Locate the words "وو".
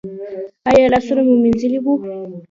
1.81-1.93